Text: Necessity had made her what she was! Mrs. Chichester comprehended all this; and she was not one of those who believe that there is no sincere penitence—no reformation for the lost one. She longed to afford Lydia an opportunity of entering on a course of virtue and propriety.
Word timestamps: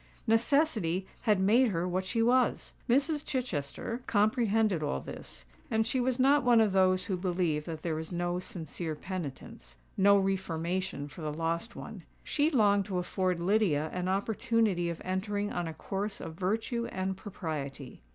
Necessity 0.25 1.05
had 1.21 1.39
made 1.39 1.67
her 1.67 1.87
what 1.87 2.05
she 2.05 2.23
was! 2.23 2.73
Mrs. 2.89 3.23
Chichester 3.23 4.01
comprehended 4.07 4.81
all 4.81 4.99
this; 4.99 5.45
and 5.69 5.85
she 5.85 5.99
was 5.99 6.17
not 6.17 6.43
one 6.43 6.59
of 6.59 6.71
those 6.71 7.05
who 7.05 7.15
believe 7.15 7.65
that 7.65 7.83
there 7.83 7.99
is 7.99 8.11
no 8.11 8.39
sincere 8.39 8.95
penitence—no 8.95 10.17
reformation 10.17 11.07
for 11.07 11.21
the 11.21 11.31
lost 11.31 11.75
one. 11.75 12.01
She 12.23 12.49
longed 12.49 12.85
to 12.85 12.97
afford 12.97 13.39
Lydia 13.39 13.91
an 13.93 14.07
opportunity 14.07 14.89
of 14.89 15.03
entering 15.05 15.53
on 15.53 15.67
a 15.67 15.73
course 15.75 16.19
of 16.19 16.33
virtue 16.33 16.87
and 16.87 17.15
propriety. 17.15 18.01